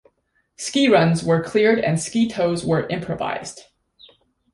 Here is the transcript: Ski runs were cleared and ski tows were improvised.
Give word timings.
Ski 0.57 0.89
runs 0.89 1.23
were 1.23 1.43
cleared 1.43 1.77
and 1.77 1.99
ski 2.01 2.27
tows 2.27 2.65
were 2.65 2.87
improvised. 2.87 3.65